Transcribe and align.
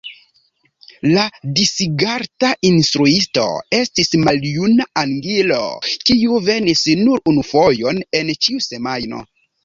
La 1.07 1.23
Disigarta 1.57 2.47
instruisto 2.69 3.43
estis 3.79 4.09
maljuna 4.23 4.87
angilo 5.01 5.59
kiu 6.07 6.39
venis 6.47 6.81
nur 7.03 7.21
unufojon 7.33 8.01
en 8.21 8.33
ĉiu 8.47 8.65
semajno. 8.69 9.21